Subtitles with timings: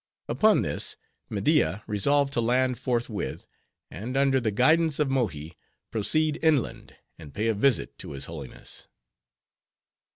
[0.27, 0.95] Upon this,
[1.29, 3.45] Media resolved to land forthwith,
[3.91, 5.55] and under the guidance of Mohi,
[5.91, 8.87] proceed inland, and pay a visit to his Holiness.